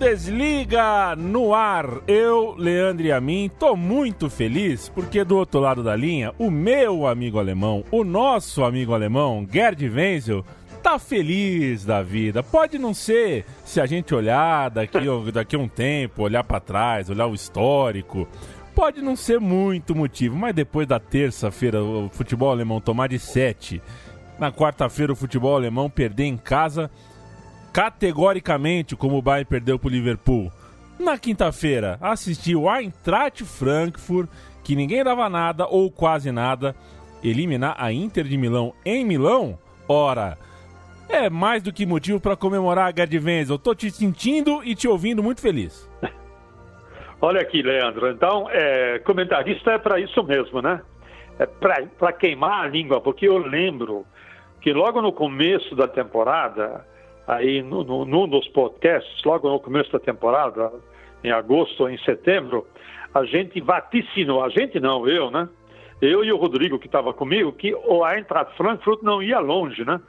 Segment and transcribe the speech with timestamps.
[0.00, 1.84] Bundesliga no ar.
[2.08, 6.50] Eu, Leandro e a mim, tô muito feliz porque do outro lado da linha, o
[6.50, 10.42] meu amigo alemão, o nosso amigo alemão, Gerd Wenzel,
[10.82, 12.42] tá feliz da vida.
[12.42, 15.00] Pode não ser se a gente olhar daqui,
[15.34, 18.26] daqui a um tempo, olhar para trás, olhar o histórico.
[18.74, 23.82] Pode não ser muito motivo, mas depois da terça-feira o futebol alemão tomar de 7,
[24.38, 26.90] na quarta-feira o futebol alemão perder em casa
[27.72, 30.50] categoricamente como o Bayern perdeu para o Liverpool.
[30.98, 34.28] Na quinta-feira, assistiu o Eintracht Frankfurt,
[34.62, 36.74] que ninguém dava nada ou quase nada,
[37.22, 39.58] eliminar a Inter de Milão em Milão?
[39.88, 40.36] Ora,
[41.08, 43.58] é mais do que motivo para comemorar, Gerd Wenzel.
[43.58, 45.90] Tô te sentindo e te ouvindo muito feliz.
[47.20, 48.10] Olha aqui, Leandro.
[48.10, 50.80] Então, é, comentarista é para isso mesmo, né?
[51.38, 54.06] É para queimar a língua, porque eu lembro
[54.60, 56.86] que logo no começo da temporada,
[57.26, 60.72] aí no, no, num dos podcasts, logo no começo da temporada,
[61.22, 62.66] em agosto ou em setembro,
[63.14, 65.48] a gente vaticinou, a gente não, eu, né?
[66.00, 70.00] Eu e o Rodrigo, que estava comigo, que o Eintracht Frankfurt não ia longe, né?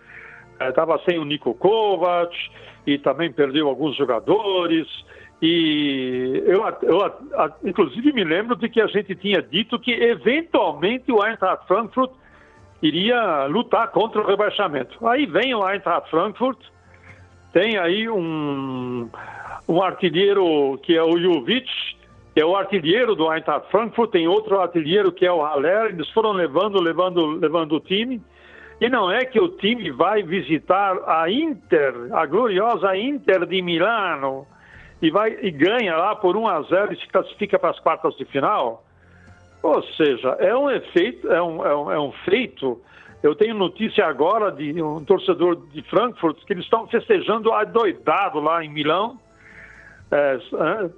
[0.60, 2.34] Estava sem o Nico Kovac
[2.88, 4.88] e também perdeu alguns jogadores.
[5.42, 7.14] E eu, eu,
[7.66, 12.12] inclusive, me lembro de que a gente tinha dito que, eventualmente, o Eintracht Frankfurt
[12.82, 15.06] iria lutar contra o rebaixamento.
[15.06, 16.60] Aí vem o Eintracht Frankfurt,
[17.54, 19.10] tem aí um,
[19.68, 21.70] um artilheiro que é o Jovic,
[22.34, 26.10] que é o artilheiro do Eintracht Frankfurt, tem outro artilheiro que é o Haller, eles
[26.12, 28.22] foram levando, levando, levando o time.
[28.80, 34.48] E não é que o time vai visitar a Inter, a gloriosa Inter de Milano,
[35.02, 38.16] e, vai, e ganha lá por 1 a 0 e se classifica para as quartas
[38.16, 38.84] de final.
[39.62, 42.82] Ou seja, é um efeito, é um, é um, é um feito
[43.24, 48.64] eu tenho notícia agora de um torcedor de Frankfurt que eles estão festejando adoidado lá
[48.64, 49.20] em Milão.
[50.12, 50.90] É, é,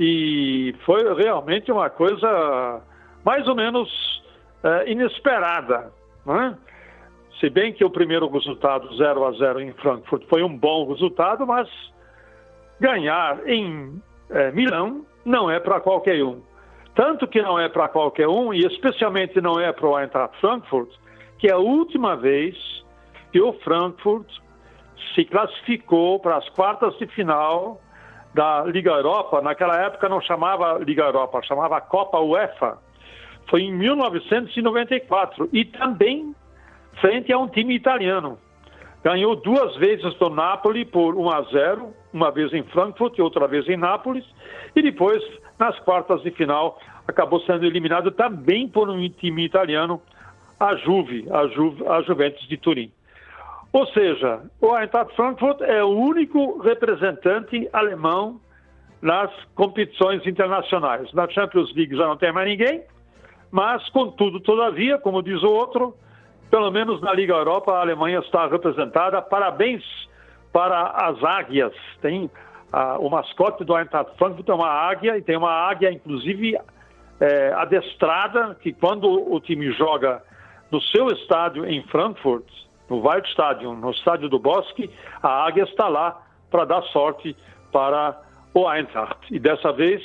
[0.00, 2.82] e foi realmente uma coisa
[3.24, 3.88] mais ou menos
[4.62, 5.92] é, inesperada.
[6.26, 6.56] Né?
[7.38, 11.46] Se bem que o primeiro resultado 0 a 0 em Frankfurt foi um bom resultado,
[11.46, 11.68] mas
[12.80, 16.40] ganhar em é, Milão não é para qualquer um.
[16.96, 20.90] Tanto que não é para qualquer um, e especialmente não é para o Eintracht Frankfurt,
[21.38, 22.56] que é a última vez
[23.32, 24.26] que o Frankfurt
[25.14, 27.80] se classificou para as quartas de final
[28.34, 29.40] da Liga Europa.
[29.40, 32.78] Naquela época não chamava Liga Europa, chamava Copa UEFA.
[33.48, 36.34] Foi em 1994 e também
[37.00, 38.38] frente a um time italiano.
[39.02, 43.46] Ganhou duas vezes do Napoli por 1 a 0, uma vez em Frankfurt e outra
[43.46, 44.24] vez em Nápoles,
[44.74, 45.22] e depois
[45.58, 50.02] nas quartas de final acabou sendo eliminado também por um time italiano
[50.58, 52.92] a Juve, a, Juve, a Juventus de Turim.
[53.72, 58.40] Ou seja, o Eintracht Frankfurt é o único representante alemão
[59.00, 61.12] nas competições internacionais.
[61.12, 62.82] Na Champions League já não tem mais ninguém,
[63.50, 65.94] mas, contudo, todavia, como diz o outro,
[66.50, 69.20] pelo menos na Liga Europa a Alemanha está representada.
[69.22, 69.84] Parabéns
[70.52, 71.72] para as águias.
[72.00, 72.30] Tem
[72.98, 76.58] o mascote do Eintracht Frankfurt é uma águia e tem uma águia, inclusive,
[77.20, 80.22] é, adestrada, que quando o time joga
[80.70, 82.44] no seu estádio em Frankfurt,
[82.88, 84.90] no Waldstadion, no estádio do Bosque,
[85.22, 87.36] a Águia está lá para dar sorte
[87.72, 88.20] para
[88.54, 89.18] o Eintracht.
[89.30, 90.02] E dessa vez,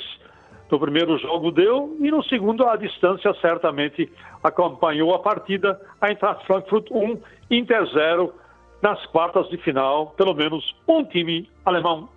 [0.70, 4.10] no primeiro jogo deu, e no segundo, a distância certamente
[4.42, 5.80] acompanhou a partida.
[6.02, 7.20] Eintracht Frankfurt 1,
[7.50, 8.34] Inter 0,
[8.82, 12.08] nas quartas de final, pelo menos um time alemão,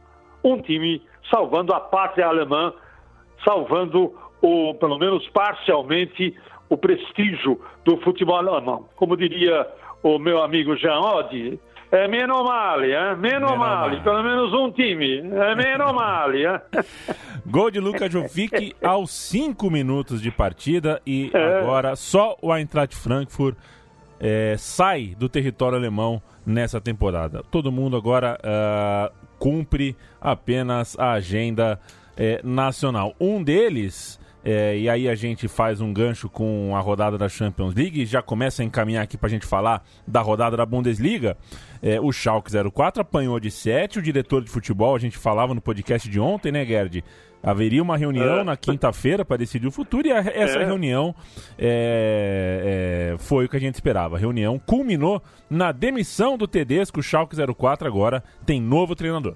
[0.43, 2.73] um time salvando a pátria alemã,
[3.45, 6.35] salvando, o, pelo menos parcialmente,
[6.69, 8.87] o prestígio do futebol alemão.
[8.95, 9.67] Como diria
[10.03, 11.59] o meu amigo Jean Oddi,
[11.91, 16.45] é menos male, é menos male, pelo menos um time, é menos male.
[16.45, 16.61] É?
[17.45, 21.59] Gol de Lucas Jovic aos 5 minutos de partida e é.
[21.59, 23.55] agora só o Eintracht Frankfurt
[24.19, 27.41] é, sai do território alemão nessa temporada.
[27.49, 31.79] Todo mundo agora uh, cumpre apenas a agenda
[32.43, 33.13] nacional.
[33.19, 37.75] Um deles é, e aí a gente faz um gancho com a rodada da Champions
[37.75, 41.35] League e já começa a encaminhar aqui para a gente falar da rodada da Bundesliga.
[41.81, 45.59] É, o Schalke 04 apanhou de 7, o diretor de futebol, a gente falava no
[45.59, 47.03] podcast de ontem, né, Gerd?
[47.43, 48.43] Haveria uma reunião é.
[48.45, 50.65] na quinta-feira para decidir o futuro e a, essa é.
[50.65, 51.13] reunião
[51.57, 54.15] é, é, foi o que a gente esperava.
[54.15, 57.01] A reunião culminou na demissão do Tedesco.
[57.01, 59.35] O Schalke 04 agora tem novo treinador.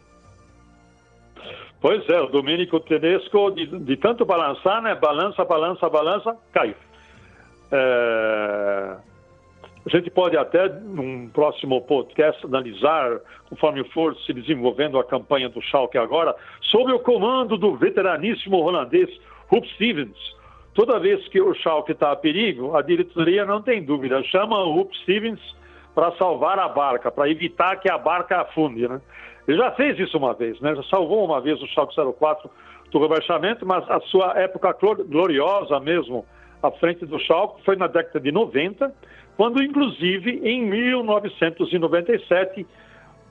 [1.81, 4.93] Pois é, o Domênico Tedesco, de, de, tanto balançar, né?
[4.93, 6.75] Balança, balança, balança, caiu.
[7.71, 8.97] É...
[9.83, 13.19] A gente pode até, num próximo podcast, analisar,
[13.49, 19.09] conforme for se desenvolvendo a campanha do Schalke agora, sob o comando do veteraníssimo holandês
[19.51, 20.15] Huub Stevens.
[20.75, 24.75] Toda vez que o Schalke está a perigo, a diretoria não tem dúvida, chama o
[24.75, 25.39] Huub Stevens
[25.95, 29.01] para salvar a barca, para evitar que a barca afunde, né?
[29.47, 30.75] Ele já fez isso uma vez, né?
[30.75, 32.49] Já salvou uma vez o Schalke 04
[32.91, 34.75] do rebaixamento, mas a sua época
[35.07, 36.25] gloriosa mesmo
[36.61, 38.93] à frente do Schalke foi na década de 90,
[39.35, 42.67] quando inclusive em 1997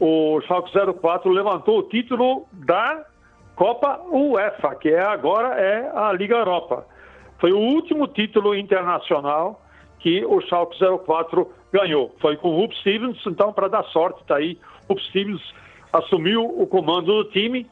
[0.00, 3.04] o Schalke 04 levantou o título da
[3.54, 6.86] Copa UEFA, que é agora é a Liga Europa.
[7.38, 9.62] Foi o último título internacional
[9.98, 12.14] que o Schalke 04 ganhou.
[12.18, 14.58] Foi com o Huub Stevens, então para dar sorte, tá aí,
[14.88, 15.42] o Huub Stevens
[15.92, 17.66] assumiu o comando do time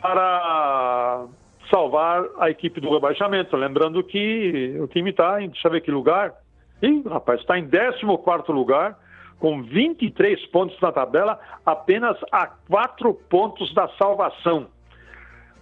[0.00, 1.26] para
[1.70, 3.56] salvar a equipe do rebaixamento.
[3.56, 6.34] Lembrando que o time está em, deixa eu ver que lugar,
[6.82, 8.98] Ih, rapaz, está em 14 lugar,
[9.38, 14.66] com 23 pontos na tabela, apenas a 4 pontos da salvação.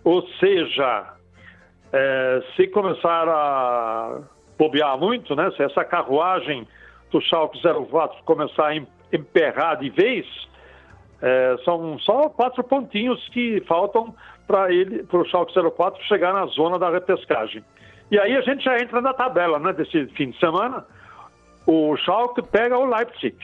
[0.05, 1.15] Ou seja,
[1.93, 4.21] é, se começar a
[4.57, 6.67] bobear muito, né, se essa carruagem
[7.11, 8.77] do Schalke 04 começar a
[9.13, 10.27] emperrar de vez,
[11.21, 14.15] é, são só quatro pontinhos que faltam
[14.47, 17.63] para ele, para o Schalke 04 chegar na zona da repescagem.
[18.11, 20.85] E aí a gente já entra na tabela, né, desse fim de semana.
[21.67, 23.37] O Schalke pega o Leipzig,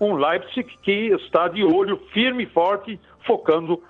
[0.00, 3.80] um Leipzig que está de olho firme e forte, focando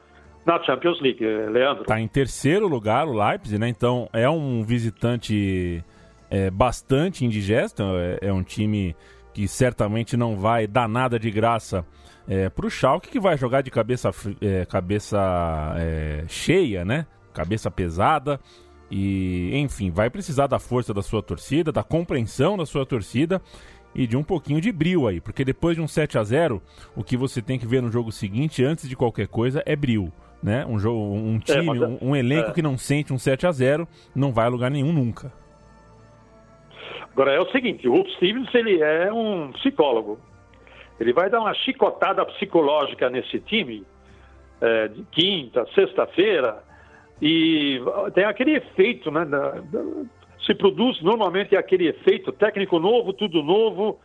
[0.44, 1.82] na Champions League, Leandro.
[1.82, 3.68] Está em terceiro lugar o Leipzig, né?
[3.68, 5.82] Então é um visitante
[6.30, 8.94] é, bastante indigesto, é, é um time
[9.38, 11.86] que certamente não vai dar nada de graça
[12.26, 15.16] é, para o Schalke, que vai jogar de cabeça, é, cabeça
[15.76, 17.06] é, cheia, né?
[17.32, 18.40] Cabeça pesada.
[18.90, 23.40] E, enfim, vai precisar da força da sua torcida, da compreensão da sua torcida
[23.94, 26.60] e de um pouquinho de brilho aí, porque depois de um 7 a 0
[26.96, 30.12] o que você tem que ver no jogo seguinte, antes de qualquer coisa, é brilho.
[30.42, 30.66] Né?
[30.66, 32.52] Um, jogo, um é, time, um, um, elenco é.
[32.54, 33.86] que não sente um 7 a 0
[34.16, 35.32] não vai a lugar nenhum nunca.
[37.18, 40.20] Agora é o seguinte, o Stevens ele é um psicólogo.
[41.00, 43.84] Ele vai dar uma chicotada psicológica nesse time
[44.60, 46.62] é, de quinta, sexta-feira
[47.20, 47.82] e
[48.14, 49.24] tem aquele efeito, né?
[49.24, 49.84] Da, da,
[50.46, 53.98] se produz normalmente aquele efeito técnico novo, tudo novo,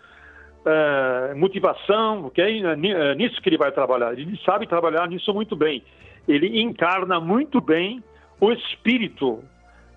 [0.65, 4.13] é, motivação, que é, é nisso que ele vai trabalhar.
[4.13, 5.83] Ele sabe trabalhar nisso muito bem.
[6.27, 8.03] Ele encarna muito bem
[8.41, 9.43] o espírito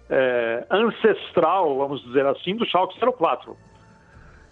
[0.08, 3.56] é, ancestral, vamos dizer assim, do Schalke 04.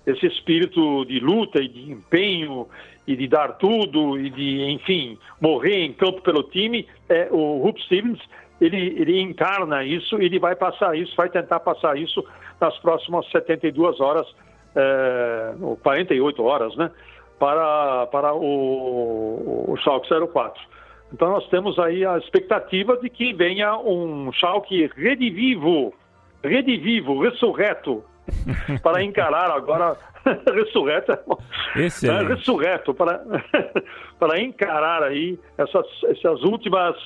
[0.07, 2.69] Esse espírito de luta e de empenho
[3.07, 7.79] e de dar tudo e de, enfim, morrer em campo pelo time, é, o Rup
[7.81, 8.19] Stevens,
[8.61, 12.25] ele, ele encarna isso e ele vai passar isso, vai tentar passar isso
[12.61, 14.27] nas próximas 72 horas,
[14.75, 16.91] é, ou 48 horas, né,
[17.39, 20.74] para, para o, o Schalke 04.
[21.15, 25.95] Então nós temos aí a expectativa de que venha um Schalke redivivo,
[26.43, 28.03] redivivo, ressurreto,
[28.83, 29.97] para encarar agora
[30.53, 33.23] ressurreto, né, ressurreto para
[34.19, 36.97] para encarar aí essas, essas últimas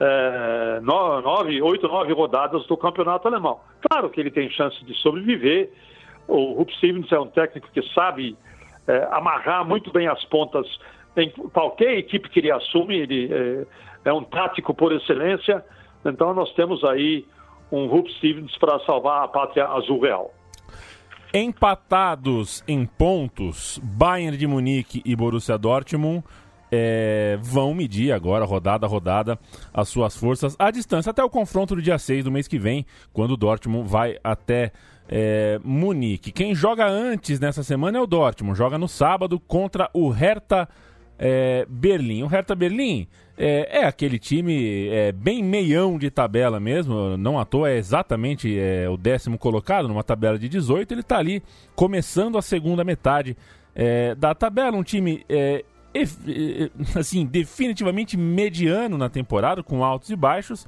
[0.00, 3.60] é, nove, oito, nove rodadas do campeonato alemão.
[3.90, 5.70] Claro que ele tem chance de sobreviver.
[6.26, 8.38] O Rupp Stevens é um técnico que sabe
[8.88, 10.66] é, amarrar muito bem as pontas
[11.52, 13.66] qualquer equipe que ele assume, ele é,
[14.10, 15.64] é um tático por excelência.
[16.04, 17.24] Então nós temos aí
[17.70, 20.32] um Rupp Stevens para salvar a pátria azul real.
[21.32, 26.24] Empatados em pontos, Bayern de Munique e Borussia Dortmund
[26.72, 29.38] é, vão medir agora, rodada a rodada,
[29.72, 32.84] as suas forças à distância, até o confronto do dia 6 do mês que vem,
[33.12, 34.72] quando o Dortmund vai até
[35.08, 36.32] é, Munique.
[36.32, 40.68] Quem joga antes nessa semana é o Dortmund, joga no sábado contra o Hertha
[41.20, 42.22] é, Berlim.
[42.22, 47.44] O Hertha Berlim é, é aquele time é, bem meião de tabela mesmo, não à
[47.44, 50.94] toa é exatamente é, o décimo colocado numa tabela de 18.
[50.94, 51.42] Ele está ali
[51.76, 53.36] começando a segunda metade
[53.74, 54.76] é, da tabela.
[54.76, 55.62] Um time é,
[56.98, 60.66] assim, definitivamente mediano na temporada, com altos e baixos.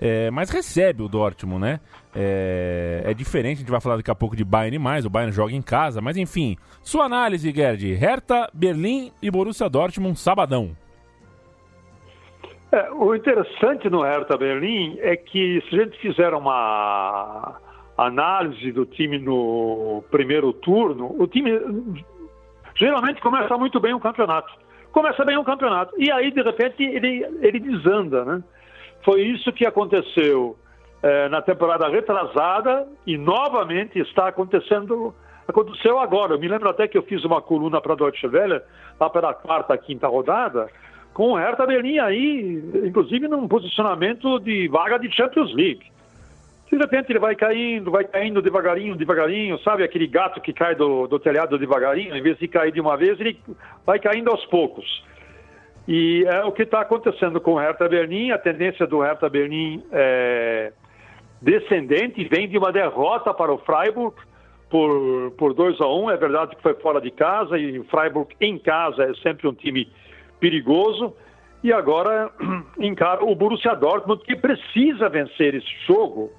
[0.00, 1.80] É, mas recebe o Dortmund, né?
[2.14, 5.34] É, é, diferente, a gente vai falar daqui a pouco de Bayern mais, o Bayern
[5.34, 6.56] joga em casa, mas enfim.
[6.82, 10.76] Sua análise, Gerd, Hertha, Berlim e Borussia Dortmund, sabadão.
[12.70, 17.56] É, o interessante no Hertha Berlim é que se a gente fizer uma
[17.96, 21.50] análise do time no primeiro turno, o time
[22.76, 24.52] geralmente começa muito bem o campeonato.
[24.92, 25.92] Começa bem o campeonato.
[25.98, 28.42] E aí, de repente, ele, ele desanda, né?
[29.08, 30.54] Foi isso que aconteceu
[31.02, 35.14] é, na temporada retrasada e novamente está acontecendo
[35.48, 36.34] Aconteceu agora.
[36.34, 38.60] Eu me lembro até que eu fiz uma coluna para a Deutsche Welle,
[39.00, 40.68] lá pela quarta, quinta rodada,
[41.14, 45.90] com o Hertha Berlim aí, inclusive num posicionamento de vaga de Champions League.
[46.70, 51.06] De repente ele vai caindo, vai caindo devagarinho, devagarinho, sabe aquele gato que cai do,
[51.06, 53.40] do telhado devagarinho, em vez de cair de uma vez, ele
[53.86, 55.02] vai caindo aos poucos.
[55.88, 59.82] E é o que está acontecendo com o Hertha Berlim, a tendência do Hertha Berlim
[59.90, 60.70] é
[61.40, 64.14] descendente, vem de uma derrota para o Freiburg
[64.68, 66.10] por, por 2 a 1 um.
[66.10, 69.54] é verdade que foi fora de casa e o Freiburg em casa é sempre um
[69.54, 69.90] time
[70.38, 71.14] perigoso.
[71.64, 72.30] E agora
[72.78, 76.30] encara o Borussia Dortmund que precisa vencer esse jogo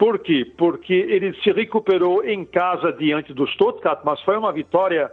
[0.00, 0.50] por quê?
[0.56, 5.12] Porque ele se recuperou em casa diante do Stuttgart, mas foi uma vitória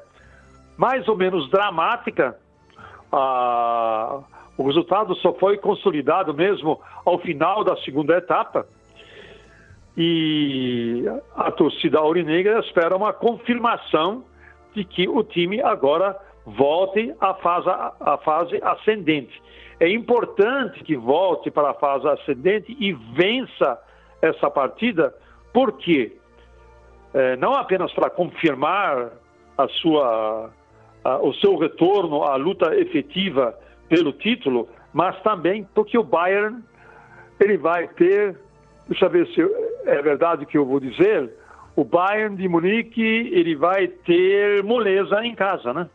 [0.77, 2.37] mais ou menos dramática.
[3.11, 4.19] Ah,
[4.57, 8.65] o resultado só foi consolidado mesmo ao final da segunda etapa.
[9.95, 14.23] E a torcida aurinegra espera uma confirmação
[14.75, 19.41] de que o time agora volte à fase, à fase ascendente.
[19.79, 23.79] É importante que volte para a fase ascendente e vença
[24.21, 25.13] essa partida,
[25.53, 26.15] porque
[27.13, 29.11] é, não apenas para confirmar
[29.57, 30.51] a sua,
[31.04, 36.62] o seu retorno à luta efetiva pelo título, mas também porque o Bayern
[37.39, 38.38] ele vai ter,
[38.88, 39.42] deixa eu ver se
[39.86, 41.32] é verdade o que eu vou dizer,
[41.75, 45.88] o Bayern de Munique ele vai ter moleza em casa, né?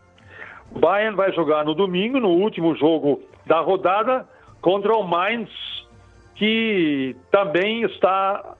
[0.74, 4.26] O Bayern vai jogar no domingo, no último jogo da rodada,
[4.60, 5.50] contra o Mainz
[6.36, 8.56] que também está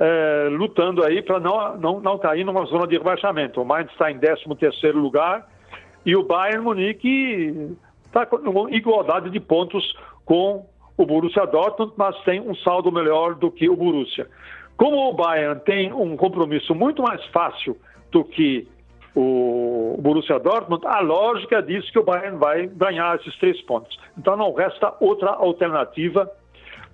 [0.00, 3.60] é, lutando aí para não, não, não cair numa zona de rebaixamento.
[3.60, 5.46] O Mainz está em 13º lugar
[6.04, 10.66] e o Bayern Munique está com igualdade de pontos com
[10.96, 14.28] o Borussia Dortmund, mas tem um saldo melhor do que o Borussia.
[14.76, 17.76] Como o Bayern tem um compromisso muito mais fácil
[18.10, 18.68] do que
[19.14, 23.98] o Borussia Dortmund, a lógica diz que o Bayern vai ganhar esses três pontos.
[24.16, 26.30] Então não resta outra alternativa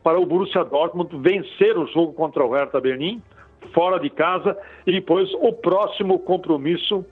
[0.03, 3.23] para o Borussia Dortmund vencer o jogo contra o Hertha Berlim,
[3.73, 7.05] fora de casa, e depois o próximo compromisso,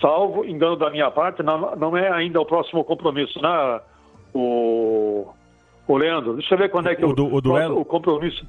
[0.00, 3.80] salvo engano da minha parte, não, não é ainda o próximo compromisso, né,
[4.34, 5.28] o,
[5.86, 6.34] o Leandro?
[6.34, 7.80] Deixa eu ver quando é que o, o, duelo?
[7.80, 8.46] o compromisso.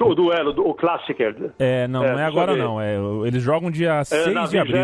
[0.00, 1.52] O duelo, o Classicer.
[1.58, 2.80] É, não, é, não é agora não.
[2.80, 4.76] É, eles jogam dia 6 é, de abril.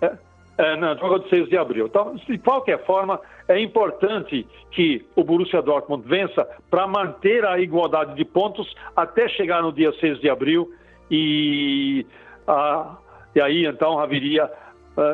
[0.00, 0.16] É,
[0.58, 1.86] é, não, joga de 6 de abril.
[1.86, 8.14] Então, de qualquer forma, é importante que o Borussia Dortmund vença para manter a igualdade
[8.14, 10.68] de pontos até chegar no dia 6 de abril
[11.10, 12.04] e,
[12.46, 12.96] ah,
[13.34, 14.50] e aí então haveria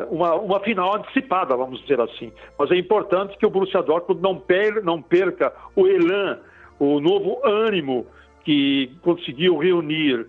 [0.09, 2.31] uma, uma final antecipada, vamos dizer assim.
[2.57, 6.39] Mas é importante que o Borussia Dortmund não, per, não perca o elan,
[6.79, 8.07] o novo ânimo
[8.43, 10.27] que conseguiu reunir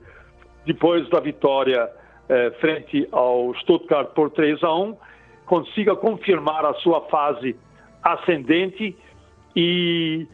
[0.64, 1.88] depois da vitória
[2.28, 4.96] eh, frente ao Stuttgart por 3 a 1,
[5.46, 7.56] consiga confirmar a sua fase
[8.02, 8.96] ascendente
[9.54, 10.26] e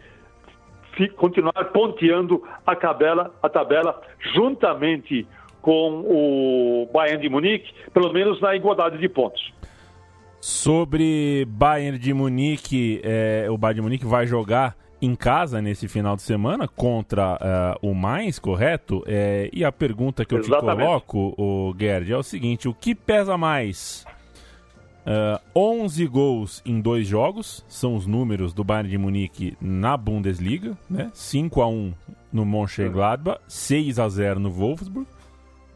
[1.16, 4.00] continuar ponteando a tabela, a tabela
[4.34, 5.26] juntamente
[5.62, 9.52] com o Bayern de Munique, pelo menos na igualdade de pontos.
[10.40, 16.14] Sobre Bayern de Munique, é, o Bayern de Munique vai jogar em casa nesse final
[16.14, 17.34] de semana contra
[17.82, 19.02] uh, o Mainz, correto?
[19.06, 20.78] É, e a pergunta que eu Exatamente.
[20.78, 24.04] te coloco, o Gerd, é o seguinte: o que pesa mais?
[25.04, 29.96] Uh, eh, 11 gols em dois jogos são os números do Bayern de Munique na
[29.96, 31.10] Bundesliga, né?
[31.12, 31.92] 5 a 1
[32.32, 35.08] no Mönchengladbach, 6 a 0 no Wolfsburg,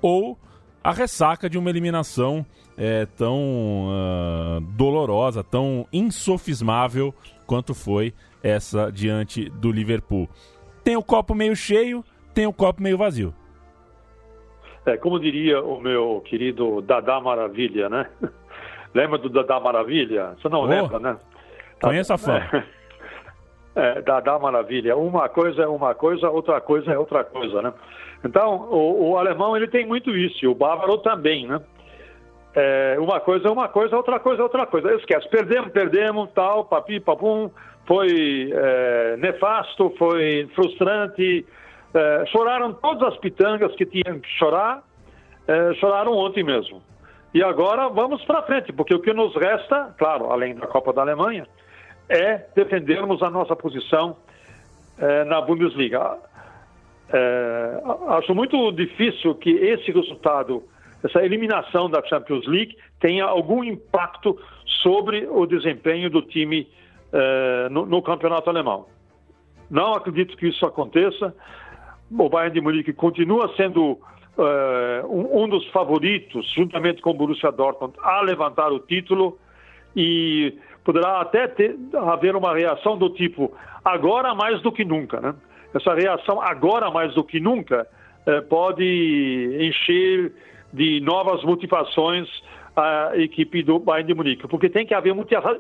[0.01, 0.39] ou
[0.83, 2.47] a ressaca de uma eliminação
[2.79, 7.15] é, tão uh, dolorosa, tão insofismável
[7.47, 8.13] quanto foi
[8.43, 10.29] essa diante do Liverpool.
[10.85, 13.35] Tem o copo meio cheio, tem o copo meio vazio.
[14.85, 18.09] É, como diria o meu querido Dadá Maravilha, né?
[18.95, 20.37] Lembra do Dadá Maravilha?
[20.41, 21.17] Você não oh, lembra, né?
[21.81, 22.41] Conheço a fã.
[23.75, 24.97] É, é, Dadá Maravilha.
[24.97, 27.73] Uma coisa é uma coisa, outra coisa é outra coisa, né?
[28.25, 31.61] Então, o, o alemão, ele tem muito isso, e o bávaro também, né?
[32.55, 34.95] É, uma coisa é uma coisa, outra coisa é outra coisa.
[34.95, 37.51] Esquece, perdemos, perdemos, tal, papi, papum,
[37.87, 41.47] foi é, nefasto, foi frustrante.
[41.93, 44.83] É, choraram todas as pitangas que tinham que chorar,
[45.47, 46.83] é, choraram ontem mesmo.
[47.35, 51.03] E agora vamos para frente, porque o que nos resta, claro, além da Copa da
[51.03, 51.47] Alemanha,
[52.09, 54.17] é defendermos a nossa posição
[54.99, 56.17] é, na Bundesliga.
[57.13, 60.63] É, acho muito difícil que esse resultado,
[61.05, 64.39] essa eliminação da Champions League, tenha algum impacto
[64.83, 66.67] sobre o desempenho do time
[67.13, 68.87] é, no, no campeonato alemão.
[69.71, 71.35] Não acredito que isso aconteça.
[72.11, 77.51] O Bayern de Munique continua sendo uh, um, um, dos favoritos, juntamente com o Borussia
[77.51, 79.39] Dortmund, a levantar o título
[79.95, 83.53] e poderá até ter, haver uma reação do tipo
[83.85, 85.35] agora mais do que nunca, né?
[85.75, 87.87] Essa reação agora mais do que nunca
[88.27, 90.33] uh, pode encher
[90.73, 92.29] de novas motivações
[92.77, 95.15] a equipe do Bayern de Munique, porque tem que haver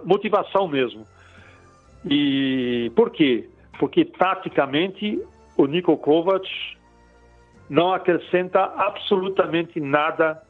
[0.04, 1.06] motivação mesmo.
[2.04, 3.48] E por quê?
[3.78, 5.18] Porque taticamente
[5.56, 6.46] o Niko Kovac
[7.70, 10.40] não acrescenta absolutamente nada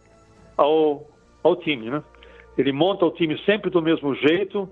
[0.56, 1.06] ao,
[1.42, 2.02] ao time, né?
[2.58, 4.68] Ele monta o time sempre do mesmo jeito,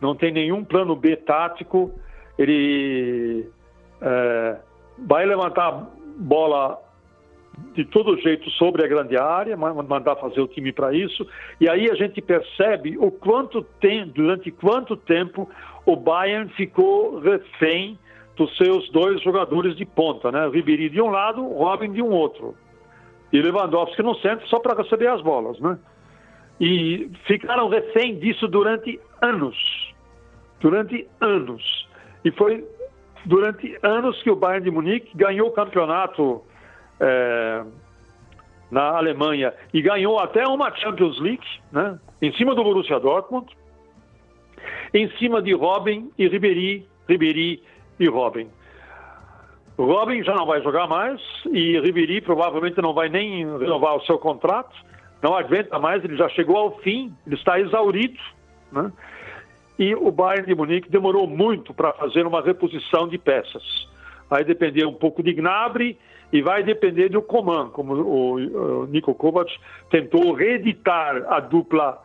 [0.00, 1.92] não tem nenhum plano B tático,
[2.38, 3.48] ele
[4.00, 4.56] é,
[4.98, 5.86] vai levantar
[6.18, 6.78] bola
[7.74, 11.26] de todo jeito sobre a grande área, mandar fazer o time para isso,
[11.60, 15.48] e aí a gente percebe o quanto tem, durante quanto tempo
[15.84, 17.98] o Bayern ficou refém
[18.36, 20.48] dos seus dois jogadores de ponta, né?
[20.48, 22.54] Ribéry de um lado, Robin de um outro.
[23.32, 25.76] E Lewandowski no centro só para receber as bolas, né?
[26.60, 29.56] E ficaram refém disso durante anos.
[30.60, 31.88] Durante anos.
[32.24, 32.64] E foi
[33.28, 36.42] durante anos que o Bayern de Munique ganhou o campeonato
[36.98, 37.62] é,
[38.70, 41.98] na Alemanha e ganhou até uma Champions League, né?
[42.22, 43.54] Em cima do Borussia Dortmund,
[44.94, 47.62] em cima de Robin e Ribéry, Ribéry
[48.00, 48.48] e Robin.
[49.76, 51.20] Robin já não vai jogar mais
[51.52, 54.74] e Ribéry provavelmente não vai nem renovar o seu contrato,
[55.22, 58.18] não aguenta mais, ele já chegou ao fim, ele está exaurido,
[58.72, 58.90] né?
[59.78, 63.62] E o Bayern de Munique demorou muito para fazer uma reposição de peças.
[64.28, 65.96] Vai depender um pouco de Gnabry
[66.32, 69.50] e vai depender do Coman, como o, o Nico Kovac
[69.90, 72.02] tentou reeditar a dupla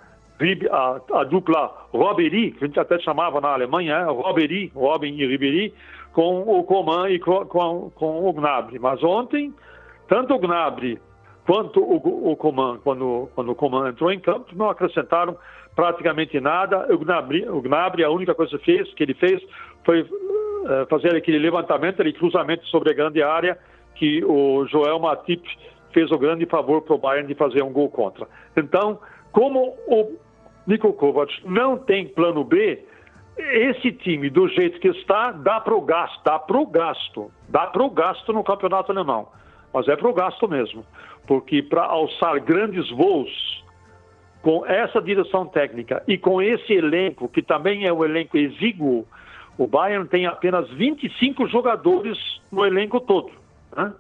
[0.71, 5.25] a, a dupla Roberi, que a gente até chamava na Alemanha, é, Roberi, Robin e
[5.25, 5.73] Ribéry,
[6.11, 8.79] com o Coman e com, com, com, o Gnabry.
[8.79, 9.53] Mas ontem,
[10.07, 10.99] tanto o Gnabry
[11.45, 15.37] quanto o, o Coman, quando, quando o Coman entrou em campo, não acrescentaram
[15.75, 16.87] praticamente nada.
[16.93, 19.41] O Gnabry, o Gnabry a única coisa que, fez, que ele fez
[19.85, 20.07] foi uh,
[20.89, 23.57] fazer aquele levantamento, aquele cruzamento sobre a grande área
[23.95, 25.43] que o Joel Matip
[25.91, 28.27] fez o grande favor para o Bayern de fazer um gol contra.
[28.57, 28.99] Então,
[29.31, 30.17] como o
[30.65, 32.83] Niko Kovac não tem plano B,
[33.37, 37.67] esse time, do jeito que está, dá para o gasto, dá para o gasto, dá
[37.67, 39.27] para o gasto no campeonato alemão.
[39.73, 40.85] Mas é para o gasto mesmo,
[41.25, 43.62] porque para alçar grandes voos
[44.43, 49.07] com essa direção técnica e com esse elenco, que também é um elenco exíguo,
[49.57, 52.17] o Bayern tem apenas 25 jogadores
[52.51, 53.31] no elenco todo.
[53.75, 53.93] Né?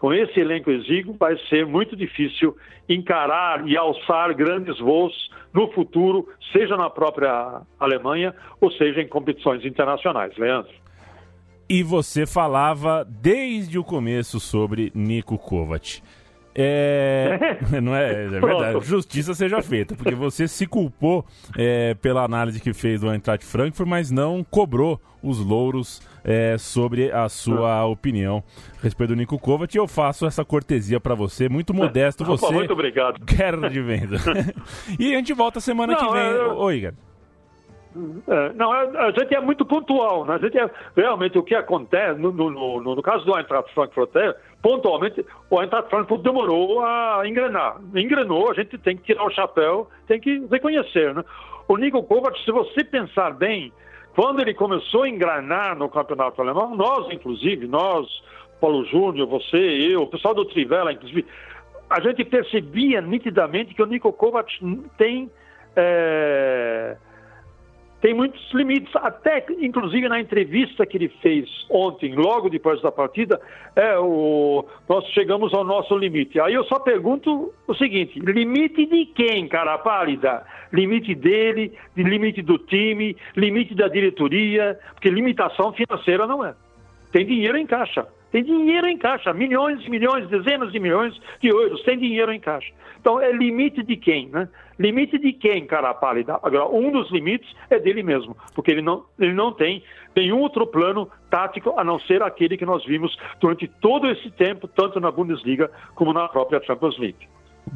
[0.00, 2.56] Com esse elenco exíguo, vai ser muito difícil
[2.88, 9.64] encarar e alçar grandes voos no futuro, seja na própria Alemanha ou seja em competições
[9.64, 10.36] internacionais.
[10.36, 10.72] Leandro.
[11.68, 16.02] E você falava desde o começo sobre Nico Kovac.
[16.54, 18.84] É, não é, é verdade.
[18.84, 21.24] Justiça seja feita, porque você se culpou
[21.56, 27.10] é, pela análise que fez do Eintracht Frankfurt, mas não cobrou os louros é, sobre
[27.10, 27.86] a sua ah.
[27.86, 28.42] opinião
[28.78, 29.74] a respeito do Nico Kovac.
[29.74, 32.52] E eu faço essa cortesia para você, muito modesto você.
[32.52, 33.20] Muito obrigado.
[33.24, 34.16] Quero de venda.
[34.98, 36.22] e a gente volta semana não, que vem.
[36.22, 36.56] Eu...
[36.58, 36.92] Oi, Igor.
[38.26, 40.34] É, não, a, gente é muito pontual, né?
[40.34, 44.16] A gente é, realmente o que acontece, no, no, no, no caso do Eintracht Frankfurt,
[44.16, 47.80] é, pontualmente, o Eintracht Frankfurt demorou a engrenar.
[47.94, 51.24] Engrenou, a gente tem que tirar o chapéu, tem que reconhecer, né?
[51.68, 53.72] O Nico Kovac, se você pensar bem,
[54.14, 58.06] quando ele começou a engrenar no campeonato alemão, nós, inclusive, nós,
[58.60, 61.26] Paulo Júnior, você, eu, o pessoal do Trivela, inclusive,
[61.90, 64.50] a gente percebia nitidamente que o Nico Kovac
[64.96, 65.30] tem...
[65.74, 66.96] É
[68.02, 73.40] tem muitos limites, até inclusive na entrevista que ele fez ontem, logo depois da partida,
[73.76, 76.40] é o nós chegamos ao nosso limite.
[76.40, 80.44] Aí eu só pergunto o seguinte: limite de quem, cara pálida?
[80.72, 86.54] Limite dele, limite do time, limite da diretoria, porque limitação financeira não é.
[87.12, 88.04] Tem dinheiro em caixa.
[88.32, 92.72] Tem dinheiro em caixa, milhões, milhões, dezenas de milhões de euros, tem dinheiro em caixa.
[92.98, 94.48] Então é limite de quem, né?
[94.78, 96.40] Limite de quem, cara pálida?
[96.42, 99.82] Agora, um dos limites é dele mesmo, porque ele não, ele não tem
[100.16, 104.66] nenhum outro plano tático a não ser aquele que nós vimos durante todo esse tempo,
[104.66, 107.28] tanto na Bundesliga como na própria Champions League.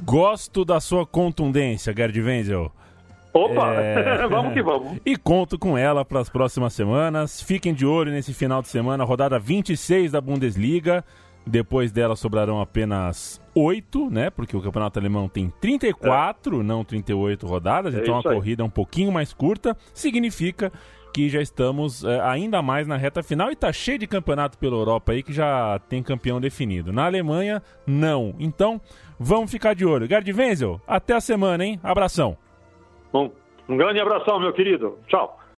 [0.05, 2.73] Gosto da sua contundência, Gerd Wenzel.
[3.37, 4.27] Opa, é...
[4.29, 4.99] vamos que vamos.
[5.05, 7.41] E conto com ela para as próximas semanas.
[7.41, 11.05] Fiquem de olho nesse final de semana, rodada 26 da Bundesliga.
[11.47, 14.31] Depois dela sobrarão apenas 8, né?
[14.31, 16.63] Porque o campeonato alemão tem 34, é.
[16.65, 17.95] não 38 rodadas.
[17.95, 19.77] É então a corrida é um pouquinho mais curta.
[19.95, 20.73] Significa
[21.17, 24.77] aqui já estamos é, ainda mais na reta final e tá cheio de campeonato pela
[24.77, 26.93] Europa aí que já tem campeão definido.
[26.93, 28.35] Na Alemanha, não.
[28.39, 28.79] Então,
[29.19, 30.07] vamos ficar de olho.
[30.07, 31.81] Gerd Wenzel, até a semana, hein?
[31.83, 32.37] Abração.
[33.13, 33.31] Bom,
[33.69, 34.99] um grande abração, meu querido.
[35.09, 35.41] Tchau.